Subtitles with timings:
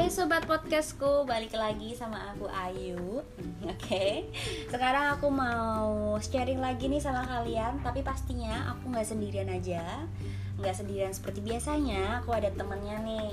[0.00, 3.20] Hai sobat podcastku, balik lagi sama aku Ayu.
[3.76, 4.32] Oke,
[4.72, 10.08] sekarang aku mau sharing lagi nih sama kalian, tapi pastinya aku nggak sendirian aja,
[10.56, 12.24] nggak sendirian seperti biasanya.
[12.24, 13.28] Aku ada temennya nih,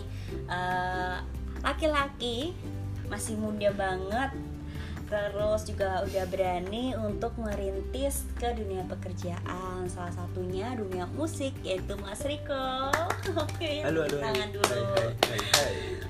[0.51, 1.17] eh,
[1.63, 2.51] laki-laki,
[3.07, 4.35] masih muda banget,
[5.07, 12.27] terus juga udah berani untuk merintis ke dunia pekerjaan salah satunya dunia musik yaitu Mas
[12.27, 12.91] Riko
[13.47, 14.19] oke Halo, halo.
[14.19, 14.51] tangan hai.
[14.51, 16.07] dulu Hai, hai, hai.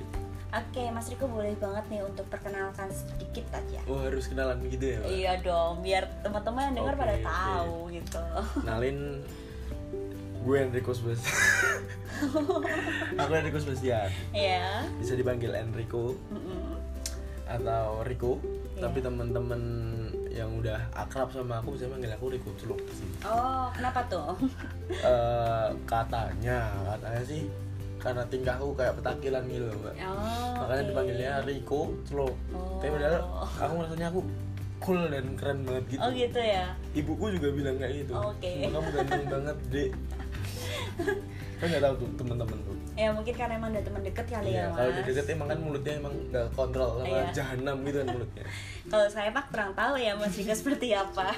[0.49, 3.79] Oke Mas Riko boleh banget nih untuk perkenalkan sedikit aja.
[3.85, 5.09] Oh harus kenalan gitu ya Mbak?
[5.09, 7.25] iya dong biar teman-teman yang dengar Oke, pada oke.
[7.25, 8.23] tahu gitu.
[8.57, 8.97] Kenalin
[10.37, 11.35] gue Enrico Sebastian
[13.19, 16.15] Aku Enrico Sebastian ya Bisa dipanggil Enrico
[17.43, 18.39] atau Rico
[18.77, 18.85] Iya.
[18.85, 19.61] Tapi teman-teman
[20.29, 23.09] yang udah akrab sama aku bisa manggil aku Rico Celuk sih.
[23.25, 24.37] Oh kenapa tuh?
[24.87, 27.49] Eh, Katanya, katanya sih
[28.07, 30.15] karena tingkahku kayak petakilan gitu mbak oh,
[30.57, 30.89] Makanya oke.
[30.89, 32.79] dipanggilnya Rico Celuk Oh.
[32.79, 33.19] Tapi padahal
[33.59, 34.21] aku merasanya aku
[34.77, 38.51] cool dan keren banget gitu oh gitu ya ibuku juga bilang kayak gitu Oke.
[38.63, 39.89] "Wah, kamu ganteng banget dek
[41.57, 44.69] kan nggak tahu tuh teman-teman tuh ya mungkin karena emang udah teman deket kali ya
[44.69, 47.23] mas kalau di deket emang kan mulutnya emang nggak kontrol sama Iya.
[47.33, 48.43] jahanam gitu kan mulutnya
[48.93, 51.35] Kalau saya mah kurang tahu ya Mas Riko seperti apa.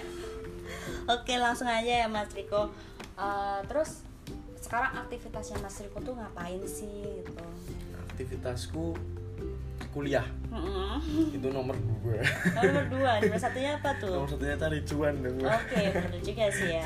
[1.18, 2.70] Oke langsung aja ya Mas Riko.
[3.16, 4.06] Eh, terus
[4.70, 7.46] sekarang aktivitasnya Mas Riko tuh ngapain sih gitu?
[8.08, 8.94] aktivitasku
[9.90, 11.02] kuliah Mm-mm.
[11.34, 12.22] itu nomor dua
[12.54, 14.14] Nomor dua, nomor satunya apa tuh?
[14.14, 15.42] nomor satunya tari cuan dong.
[15.42, 16.86] Oke bener juga sih ya.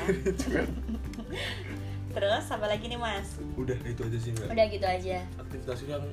[2.10, 3.36] terus apa lagi nih Mas?
[3.54, 5.18] udah itu aja sih mbak Udah gitu aja.
[5.36, 6.04] aktivitasku yang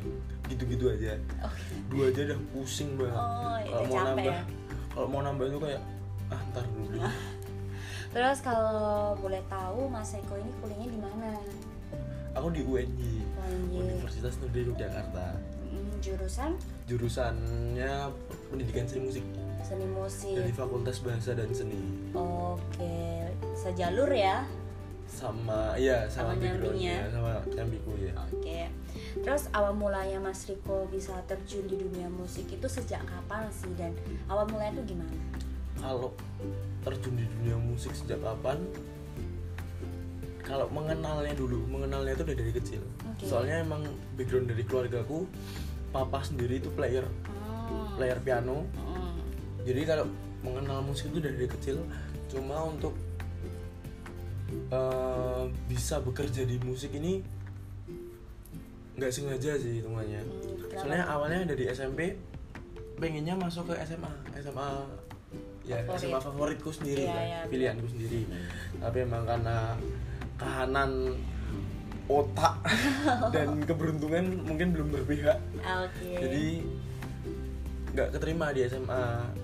[0.46, 1.64] gitu-gitu aja Oke.
[1.88, 4.44] dua aja udah pusing banget Oh, itu kalau mau capek nambah ya?
[4.90, 5.82] kalau mau nambah itu kayak
[6.28, 7.00] ah ntar dulu
[8.12, 8.76] Terus kalau
[9.16, 11.32] boleh tahu Mas Riko ini kuliahnya di mana?
[12.32, 13.76] Aku di UNY UNY.
[13.78, 15.28] Universitas Negeri Yogyakarta
[15.72, 16.52] Mm, jurusan
[16.86, 18.12] jurusannya
[18.48, 19.24] pendidikan seni musik
[19.62, 20.36] seni musik.
[20.36, 23.24] dari Fakultas Bahasa dan Seni Oke,
[23.54, 24.44] sejalur ya.
[25.08, 28.68] sama iya Sama sama, backgroundnya, sama nyambiku ya Oke.
[29.18, 33.96] Terus awal mulanya Mas Riko bisa terjun di dunia musik itu sejak kapan sih dan
[34.28, 35.16] awal mulanya itu gimana?
[35.74, 36.12] kalau
[36.82, 38.60] terjun di dunia musik sejak kapan
[40.42, 43.24] kalau mengenalnya dulu mengenalnya itu udah dari kecil Oke.
[43.24, 45.26] soalnya emang background dari keluargaku
[45.90, 47.06] papa sendiri itu player
[47.62, 47.96] Hmm.
[47.96, 49.16] player piano Hmm.
[49.64, 50.06] jadi kalau
[50.42, 51.80] mengenal musik itu dari kecil
[52.28, 52.92] cuma untuk
[54.70, 57.24] eh, bisa bekerja di musik ini
[58.94, 62.20] nggak sengaja sih hitungannya Hmm, soalnya awalnya dari SMP
[62.98, 64.70] pengennya masuk ke SMA SMA
[65.64, 66.02] ya Favorit.
[66.02, 68.22] SMA favoritku sendiri Iya, lah, iya, pilihanku sendiri
[68.78, 69.80] tapi emang karena
[70.42, 71.14] kahanan
[72.10, 72.58] otak
[73.36, 76.12] dan keberuntungan mungkin belum berpihak Oke.
[76.18, 76.46] jadi
[77.92, 79.04] nggak keterima di SMA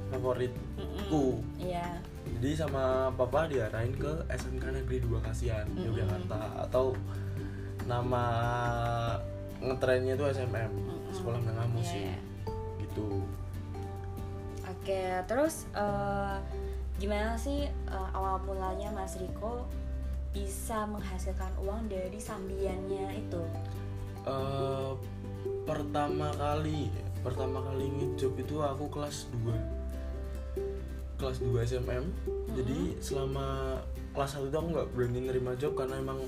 [0.09, 2.01] favoritku Iya.
[2.39, 5.85] jadi sama papa diarahin ke SMK Negeri 2 Kasihan Mm-mm.
[5.85, 6.97] Yogyakarta atau
[7.85, 8.25] nama
[9.59, 11.13] ngetrennya itu SMM Mm-mm.
[11.13, 12.17] Sekolah Menengah Musik Iya.
[12.81, 13.21] gitu
[14.67, 16.35] Oke, terus eh,
[16.97, 19.63] gimana sih eh, awal mulanya Mas Riko
[20.31, 23.43] bisa menghasilkan uang dari sambiannya itu?
[24.23, 24.91] Eh,
[25.63, 29.51] pertama kali pertama kali ngejob itu aku kelas 2
[31.17, 32.05] kelas 2 SMM
[32.53, 33.79] jadi selama
[34.11, 36.19] kelas 1 itu aku nggak berani nerima job karena emang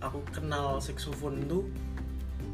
[0.00, 1.64] aku kenal saxophone itu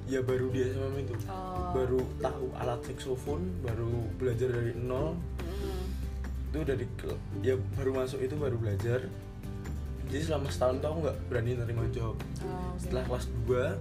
[0.06, 1.72] ya baru di SMM itu Oh.
[1.75, 5.82] baru tahu alat saxophone baru belajar dari nol Mm.
[6.52, 6.84] itu dari
[7.42, 9.06] ya baru masuk itu baru belajar
[10.12, 12.15] jadi selama setahun tuh aku nggak berani nerima job
[12.45, 13.73] Oh, setelah kelas 2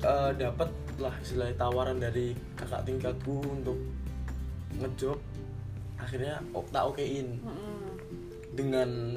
[0.00, 3.78] eh dapat lah istilahnya tawaran dari kakak tingkatku untuk
[4.74, 5.18] ngejob
[5.96, 7.82] akhirnya oh, tak okein Mm-mm.
[8.52, 9.16] dengan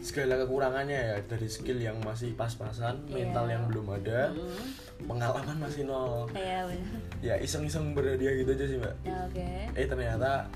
[0.00, 3.12] segala kekurangannya ya dari skill yang masih pas-pasan Iya.
[3.18, 4.64] mental yang belum ada Mm.
[5.04, 7.00] pengalaman masih nol Iya benar.
[7.20, 9.48] ya iseng-iseng berhadiah gitu aja sih mbak Ya, Oke.
[9.74, 10.46] eh ternyata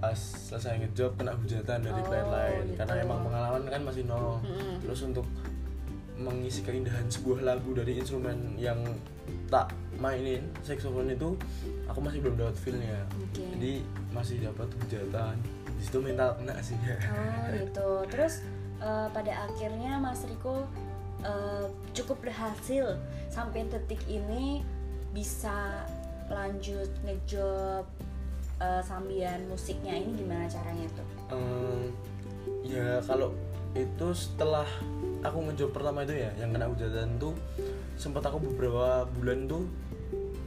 [0.00, 2.76] pas selesai ngejob kena hujatan dari Oh, klien lain gitu.
[2.76, 4.80] karena emang pengalaman kan masih nol Mm-mm.
[4.80, 5.26] terus untuk
[6.16, 8.76] mengisi keindahan sebuah lagu dari instrumen yang
[9.48, 11.32] tak mainin saxophone itu
[11.84, 13.40] aku masih belum dapat feelnya Oke.
[13.56, 13.72] jadi
[14.10, 15.36] masih dapat hujatan
[15.76, 17.88] di situ mental kena sih Oh gitu.
[18.08, 18.44] Terus
[18.78, 20.68] eh, pada akhirnya Mas Riko
[21.20, 24.60] eh, cukup berhasil sampai detik ini
[25.10, 25.84] bisa
[26.28, 27.84] lanjut ngejob
[28.60, 31.08] eh, sambian musiknya ini gimana caranya tuh?
[31.32, 31.82] Ehm,
[32.64, 33.32] ya kalau
[33.72, 34.66] itu setelah
[35.22, 37.34] aku ngejob pertama itu ya yang kena hujatan tuh
[37.94, 39.62] sempat aku beberapa bulan tuh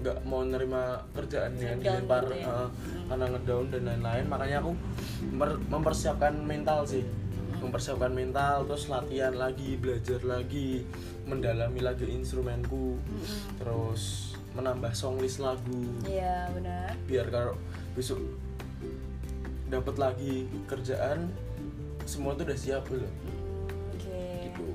[0.03, 2.67] nggak mau nerima kerjaan yang dilempar gitu ya.
[2.67, 3.07] Hmm.
[3.07, 4.71] karena ngedown dan lain-lain makanya aku
[5.71, 7.07] mempersiapkan mental sih.
[7.63, 10.83] Mempersiapkan mental terus latihan lagi belajar lagi
[11.23, 13.39] mendalami lagi instrumenku Mm-mm.
[13.57, 16.93] terus menambah songlist lagu Iya benar.
[17.03, 17.55] biar kalau
[17.93, 18.19] besok
[19.65, 20.33] dapat lagi
[20.65, 21.31] kerjaan
[22.03, 24.21] semua tuh udah siap gitu Hmm, Oke.
[24.45, 24.67] gitu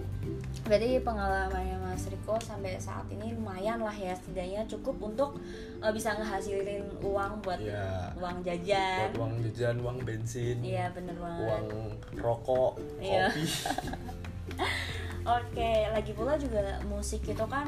[0.64, 5.34] Berarti pengalamannya Mas Riko sampai saat ini lumayan lah ya setidaknya cukup untuk
[5.82, 9.10] eh, bisa ngehasilin uang buat ya uang jajan.
[9.10, 11.42] buat uang jajan uang bensin Iya bener banget.
[11.42, 11.66] uang
[12.14, 13.26] rokok Iya.
[13.26, 13.42] kopi
[15.42, 17.66] Oke, lagi pula juga musik itu kan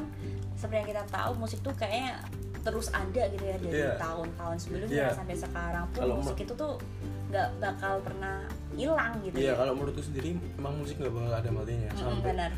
[0.55, 2.23] seperti yang kita tahu musik tuh kayaknya
[2.61, 3.99] terus ada gitu ya dari Iya.
[3.99, 5.09] tahun-tahun sebelumnya Iya.
[5.11, 6.79] sampai sekarang pun Kalau musik itu tuh
[7.27, 9.53] nggak bakal pernah hilang gitu Iya ya.
[9.59, 12.51] kalau menurutku sendiri emang musik nggak bakal ada matinya Mm-mm, sampai benar.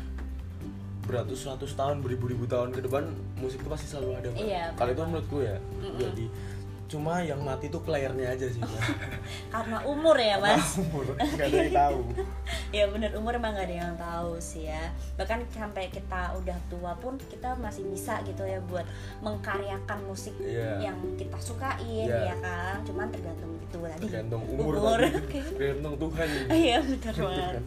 [1.04, 4.28] Beratus-ratus tahun beribu-ribu tahun ke depan musik itu pasti selalu ada.
[4.34, 5.10] Iya, kalau itu benar.
[5.10, 5.98] menurutku ya Mm-mm.
[5.98, 6.26] jadi
[6.84, 8.60] cuma yang mati tuh playernya aja sih.
[9.54, 10.76] Karena umur ya mas.
[10.76, 11.98] umur nggak ada yang tahu
[12.76, 14.84] ya bener umur emang gak ada yang tahu sih ya
[15.14, 18.84] bahkan sampai kita udah tua pun kita masih bisa gitu ya buat
[19.20, 20.84] mengkaryakan musik Iya.
[20.84, 22.30] yang kita sukain Iya.
[22.30, 24.98] ya kan cuman tergantung itu tadi tergantung umur, Umur.
[25.00, 27.62] tadi tergantung Tuhan iya bener banget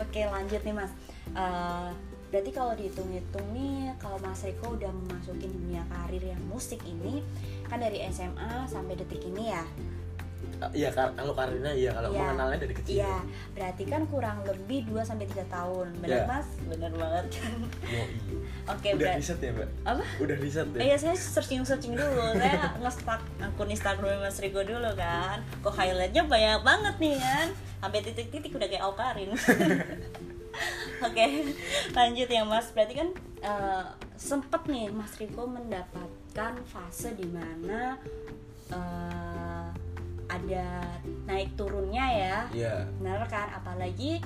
[0.00, 0.92] oke lanjut nih mas
[1.28, 1.88] Eh,
[2.36, 7.24] berarti kalau dihitung-hitung nih kalau mas Riko udah memasukin dunia karir yang musik ini
[7.64, 9.64] kan dari SMA sampai detik ini ya
[10.68, 12.20] Iya kar- kalau karirnya iya kalau Iya.
[12.22, 13.16] mengenalnya dari kecil Iya,
[13.52, 15.92] berarti kan kurang lebih 2 sampai 3 tahun.
[15.98, 16.24] Benar, Iya.
[16.24, 16.48] Mas?
[16.66, 17.24] Benar banget.
[17.84, 18.08] Yoi.
[18.66, 20.04] Oke, udah berarti riset ya mbak apa?
[20.16, 22.24] udah riset ya Iya, saya searching-searching dulu.
[22.34, 25.44] saya nge-stalk akun Instagram Mas Rigo dulu kan.
[25.60, 27.48] Kok highlightnya banyak banget nih kan.
[27.78, 29.30] Sampai titik-titik udah kayak Aukarin.
[31.02, 31.26] Oke,
[31.98, 32.72] lanjut ya Mas.
[32.72, 33.08] Berarti kan
[33.44, 33.84] eh,
[34.16, 38.00] sempet nih Mas Rigo mendapatkan fase di mana
[38.72, 39.68] eh,
[40.26, 40.66] ada
[41.26, 42.38] naik turunnya ya.
[42.52, 42.74] Iya.
[43.00, 43.52] Benar kan?
[43.56, 44.20] Apalagi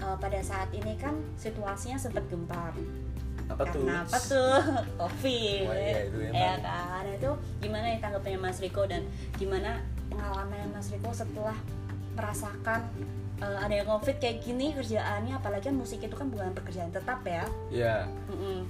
[0.00, 2.72] uh, pada saat ini kan situasinya sempat gempar.
[3.46, 3.86] Apa tuh?
[3.86, 4.58] karena apa tuh?
[5.00, 5.64] Covid.
[5.70, 7.04] Wah, iya, itu ya kan?
[7.14, 7.30] Itu
[7.62, 9.06] gimana ya tanggapannya Mas Riko dan
[9.38, 9.80] gimana
[10.10, 11.56] pengalaman Mas Riko setelah
[12.16, 12.80] merasakan
[13.38, 17.20] uh, ada yang covid kayak gini kerjaannya apalagi kan musik itu kan bukan pekerjaan tetap
[17.22, 17.96] ya ya
[18.28, 18.64] Mm-mm.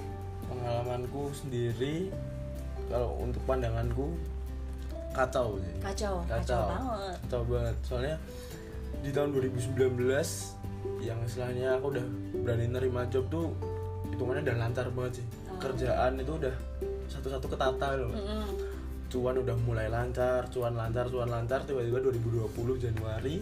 [0.46, 2.10] pengalamanku sendiri
[2.86, 4.14] kalau untuk pandanganku
[5.10, 6.64] kacau sih kacau kacau Kacau.
[6.68, 8.16] banget kacau banget soalnya
[9.00, 9.96] di tahun 2019
[11.02, 12.06] yang istilahnya aku udah
[12.40, 13.50] berani nerima job tuh
[14.08, 15.62] hitungannya udah lancar banget sih Oh.
[15.62, 16.52] kerjaan itu udah
[17.08, 18.44] satu-satu ketata loh Mm-mm.
[19.08, 23.40] cuan udah mulai lancar cuan lancar cuan lancar tiba-tiba 2020 Januari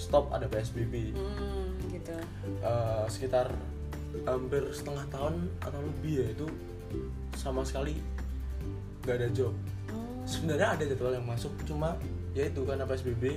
[0.00, 2.16] stop ada PSBB Mm, gitu.
[2.64, 3.52] Eh, sekitar
[4.24, 6.46] hampir setengah tahun atau lebih ya itu
[7.36, 8.00] sama sekali
[9.04, 9.52] gak ada job.
[9.92, 10.24] Mm.
[10.24, 11.98] sebenarnya ada jadwal yang masuk cuma
[12.32, 13.36] ya itu karena PSBB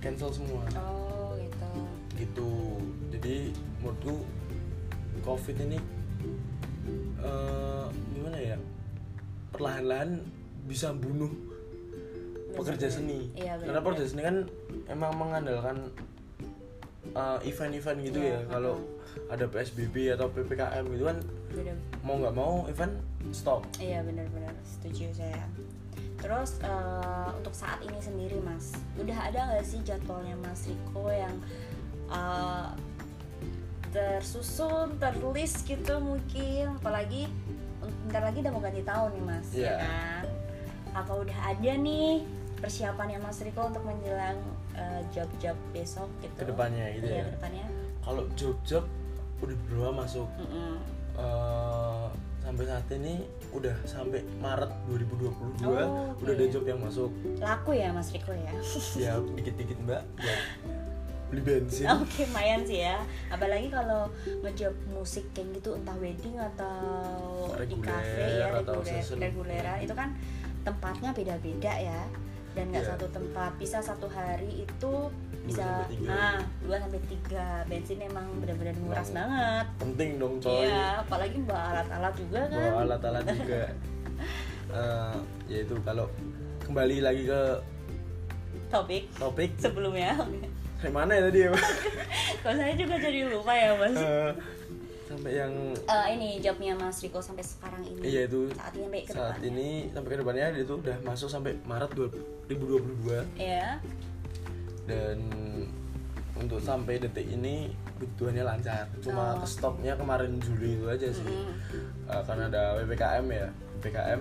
[0.00, 0.64] cancel semua.
[0.80, 1.68] Oh gitu.
[2.16, 2.50] Gitu.
[3.12, 3.36] Jadi
[3.84, 4.24] menurutku
[5.20, 5.78] covid ini
[7.20, 7.86] eh,
[8.16, 8.56] gimana ya
[9.52, 10.22] perlahan-lahan
[10.68, 11.47] bisa bunuh
[12.58, 14.36] pekerja seni Iya, karena pekerja seni kan
[14.86, 15.76] emang mengandalkan
[17.08, 18.74] eh, event-event gitu Iya, ya kalau
[19.28, 21.18] ada PSBB atau PPKM gitu kan
[21.48, 22.94] Beda mau nggak mau event
[23.30, 25.44] stop Iya benar-benar setuju saya.
[26.18, 31.34] Terus eh, untuk saat ini sendiri Mas, udah ada nggak sih jadwalnya Mas Riko yang
[32.10, 32.68] eh,
[33.88, 36.76] tersusun, terlist gitu mungkin?
[36.76, 37.24] Apalagi
[38.04, 39.74] bentar lagi udah mau ganti tahun nih Mas, ya Iya.
[39.80, 40.24] kan?
[40.94, 42.26] Apa udah ada nih
[42.58, 44.38] persiapannya Mas Riko untuk menjelang
[44.74, 46.34] eh, job-job besok gitu?
[46.34, 47.24] Ke depannya gitu iya, ya.
[47.26, 47.66] Ke depannya.
[48.02, 48.84] kalau job-job
[49.38, 50.74] udah berapa masuk Mm-mm.
[51.18, 52.06] Eh,
[52.38, 56.22] sampai saat ini udah sampai Maret 2022 Oh, oke.
[56.22, 57.10] udah ada job yang masuk
[57.42, 58.54] Laku ya Mas Riko ya?
[59.02, 60.40] ya dikit-dikit mbak buat
[61.28, 63.04] beli bensin Oke, lumayan sih ya.
[63.28, 64.08] Apalagi kalau
[64.40, 66.72] ngejob musik kayak gitu entah wedding atau
[67.52, 70.08] di Reguler cafe ya atau reguler, reguleran itu kan
[70.64, 72.00] tempatnya beda-beda ya.
[72.58, 72.90] Dan nggak Iya.
[72.92, 74.92] satu tempat, bisa satu hari itu
[75.46, 76.10] bisa tiga.
[76.10, 77.44] nah 2 sampai 3.
[77.64, 79.66] Bensin emang benar-benar nguras Emang banget.
[79.78, 82.66] penting dong coy Iya, apalagi bawa alat-alat juga kan.
[82.66, 83.62] bawa alat-alat juga
[84.68, 85.16] Eh,
[85.48, 86.04] ya itu kalau
[86.60, 87.40] kembali lagi ke
[88.68, 90.12] Topik topik sebelumnya.
[90.76, 91.50] kayak mana ya tadi ya
[92.42, 93.96] kalau saya juga jadi lupa ya, Mas.
[93.96, 94.30] Eh,
[95.08, 98.00] sampai yang Eh, ini jobnya Mas Riko sampai sekarang ini.
[98.04, 99.48] iya itu Saat ini sampai ke saat depannya.
[99.48, 103.80] ini sampai ke depannya itu udah masuk sampai Maret 2022 Ya.
[104.84, 105.18] dan
[106.34, 109.42] untuk sampai detik ini kebutuhannya lancar cuma Oh.
[109.42, 111.50] ke stopnya kemarin Juli itu aja sih Mm.
[112.06, 114.20] Eh, karena ada ppkm ya PPKM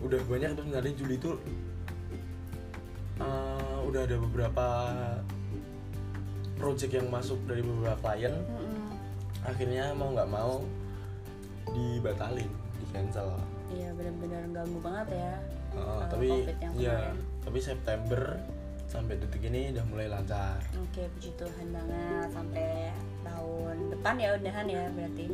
[0.00, 1.30] udah banyak tuh sebenarnya Juli itu
[3.16, 4.66] uh, udah ada beberapa
[6.54, 8.83] project yang masuk dari beberapa klien Mm-mm.
[9.44, 10.64] Akhirnya mau nggak mau
[11.72, 12.48] dibatalin
[12.80, 13.28] di cancel
[13.72, 15.34] iya benar-benar ganggu banget ya.
[15.74, 16.46] Uh, tapi
[16.78, 17.10] ya
[17.42, 18.38] tapi September
[18.86, 20.62] sampai detik ini udah mulai lancar.
[20.78, 22.94] Oke puji Tuhan banget sampai
[23.26, 25.26] tahun depan ya udahan ya berarti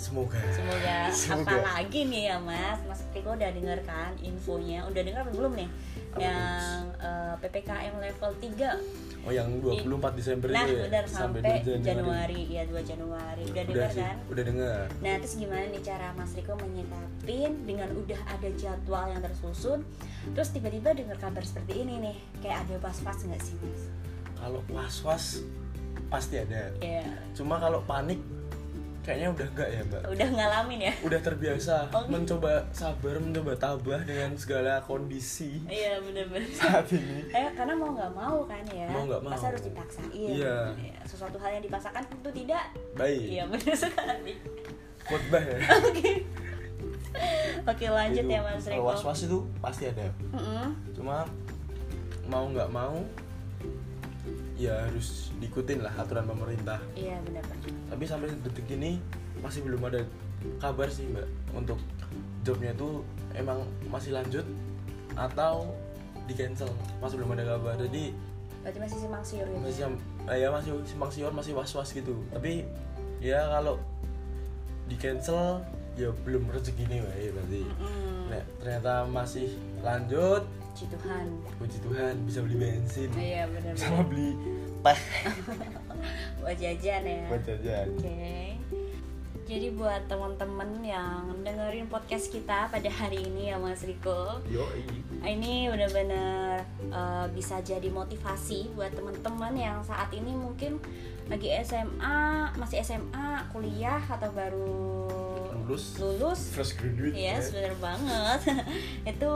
[0.00, 0.40] semoga.
[0.48, 1.52] Semoga, Semoga.
[1.60, 2.80] apalagi nih ya mas?
[2.88, 4.88] Mas Riko udah denger kan infonya?
[4.88, 5.68] Udah denger apa belum nih?
[6.10, 10.84] Apa yang eh, ppkm level 3 oh yang 24 Desember nah itu ya?
[10.88, 12.42] udah sampai 2 Januari.
[12.48, 13.44] Ya 2 Januari.
[13.44, 14.16] Udah udah denger sih kan?
[14.32, 19.20] udah dengar Nah terus gimana nih cara Mas Riko menyikapin dengan udah ada jadwal yang
[19.20, 19.84] tersusun?
[20.32, 22.16] Terus tiba-tiba dengar kabar seperti ini nih.
[22.40, 23.82] Kayak ada was-was nggak sih Mas?
[24.40, 25.24] kalau was was
[26.08, 26.72] pasti ada.
[26.80, 27.04] Ya
[27.36, 28.18] cuma kalau panik
[29.00, 30.02] kayaknya udah enggak ya mbak?
[30.06, 30.92] Udah ngalamin ya?
[31.00, 32.04] Udah terbiasa Oh.
[32.06, 36.48] mencoba sabar mencoba tabah dengan segala kondisi Iya bener-bener.
[36.50, 37.24] saat ini.
[37.32, 39.48] Eh karena mau nggak mau kan ya Mau nggak Masa mau.
[39.48, 40.10] harus dipaksain.
[40.12, 40.56] Iya.
[40.76, 42.64] Ya, Sesuatu hal yang dipaksakan tentu tidak.
[42.92, 43.24] Baik.
[43.30, 44.34] Iya bener sekali.
[45.02, 45.58] Khotbah ya?
[45.82, 46.12] Oke.
[47.62, 48.86] Oke lanjut Itu, ya Mas Riko.
[48.86, 50.06] was was itu pasti ada.
[50.30, 50.70] Mm-mm.
[50.92, 51.26] cuma
[52.24, 53.02] mau nggak mau
[54.54, 56.78] ya harus diikutin lah aturan pemerintah.
[56.92, 59.02] Iya bener-bener tapi sampai detik ini
[59.42, 60.00] masih belum ada
[60.62, 61.26] kabar sih mbak.
[61.52, 61.76] Untuk
[62.40, 63.02] jobnya itu
[63.34, 64.46] emang masih lanjut
[65.12, 65.74] atau
[66.24, 66.70] di cancel
[67.02, 67.74] masih belum ada kabar.
[67.76, 68.14] Jadi
[68.60, 69.58] Berarti masih simpang siur gitu?
[69.58, 69.88] masih ya?
[70.30, 72.14] eh, ya masih simpang siur masih was was gitu.
[72.30, 72.64] Tapi
[73.18, 73.76] ya kalau
[74.86, 75.60] di cancel
[75.98, 77.60] ya belum rezeki nih mbak ya berarti.
[77.66, 78.30] Mm-mm.
[78.30, 79.48] Nek ternyata masih
[79.82, 80.44] lanjut.
[80.70, 81.26] Puji Tuhan.
[81.58, 83.10] Puji Tuhan bisa beli bensin.
[83.12, 84.30] Iya bener-bener sama beli
[84.80, 85.00] teh
[86.40, 87.22] buat jajan ya.
[87.28, 88.56] buat jajan Oke.
[89.50, 94.86] Jadi buat teman-teman yang dengerin podcast kita pada hari ini ya Mas Riko, yoi
[95.26, 100.78] ini benar-benar eh, bisa jadi motivasi buat teman-teman yang saat ini mungkin
[101.26, 104.78] lagi SMA, masih SMA, kuliah atau baru
[105.66, 106.40] lulus lulus.
[106.54, 107.58] fresh graduate Yes, ya.
[107.58, 108.40] bener banget.
[109.14, 109.30] Itu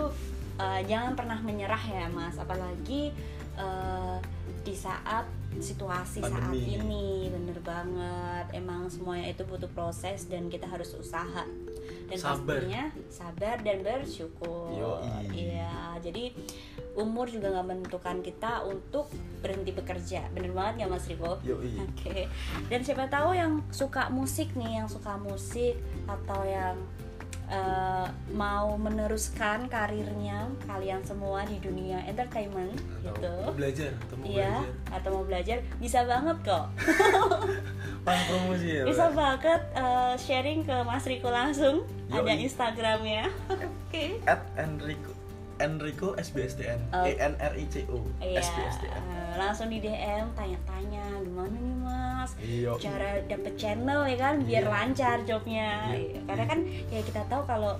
[0.61, 2.37] eh, jangan pernah menyerah ya, Mas.
[2.39, 3.11] Apalagi
[3.59, 4.17] eh,
[4.65, 5.29] di saat
[5.61, 6.81] situasi saat Pandemi.
[6.81, 8.47] ini, bener banget.
[8.57, 11.47] Emang semuanya itu butuh proses dan kita harus usaha.
[12.05, 12.59] Dan Sabar.
[12.59, 14.73] pastinya sabar dan bersyukur.
[15.31, 16.35] Iya, jadi
[16.95, 20.27] umur juga nggak menentukan kita untuk berhenti bekerja.
[20.35, 21.39] Bener banget nggak Mas Riko?
[21.39, 22.29] Oke.
[22.71, 26.77] Dan siapa tahu yang suka musik nih, yang suka musik atau yang
[27.47, 32.73] eh, mau meneruskan karirnya kalian semua di dunia entertainment
[33.03, 33.33] atau gitu.
[33.41, 36.67] mau belajar atau mau Iya, belajar atau mau belajar bisa banget kok.
[38.05, 41.85] promosi ya Bisa banget eh, sharing ke Mas Riko langsung.
[42.09, 42.21] Yoi.
[42.21, 43.25] Ada Instagramnya.
[43.49, 44.21] Oke.
[44.25, 45.13] at Enrico
[45.57, 47.07] Enrico SBSTN Oh.
[47.07, 51.74] E N R I C O Iya, SBSTN eh, langsung di DM tanya-tanya gimana nih
[52.25, 52.33] Mas?
[52.41, 52.71] iya.
[52.75, 54.35] Cara dapet channel ya kan?
[54.41, 54.73] Biar Iya.
[54.73, 55.71] lancar jobnya.
[55.91, 56.21] Iya.
[56.25, 57.77] karena kan ya kita tahu kalau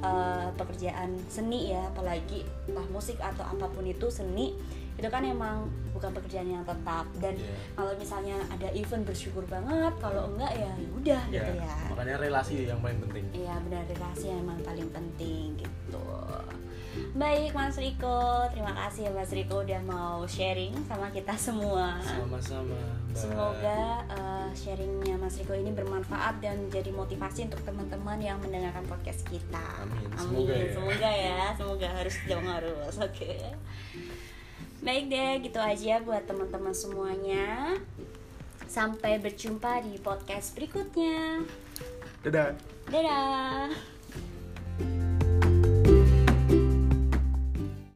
[0.00, 4.52] uh, pekerjaan seni ya apalagi entah musik atau apa pun itu seni
[4.94, 5.62] itu kan emang
[5.94, 7.06] bukan pekerjaan yang tetap.
[7.16, 7.54] Dan Iya.
[7.72, 9.94] kalau misalnya ada event bersyukur banget.
[9.96, 11.74] Kalau enggak ya udah Iya, gitu ya.
[11.88, 13.24] Makanya relasi yang paling penting.
[13.32, 15.77] Iya benar relasi yang emang paling penting gitu
[17.18, 22.78] Baik Mas Riko, terima kasih ya Mas Riko udah mau sharing sama kita semua sama-sama.
[23.10, 29.26] Semoga uh, sharingnya Mas Riko ini bermanfaat dan jadi motivasi untuk teman-teman yang mendengarkan podcast
[29.26, 29.66] kita.
[29.82, 30.06] Amin.
[30.14, 30.30] Amin.
[30.30, 30.70] Semoga ya.
[30.70, 31.42] Semoga ya.
[31.58, 32.94] Semoga harus jauh harus.
[33.02, 33.34] Oke.
[34.78, 37.74] Baik deh, gitu aja buat teman-teman semuanya.
[38.70, 41.42] Sampai berjumpa di podcast berikutnya.
[42.22, 42.54] dadah
[42.86, 43.97] Dadah.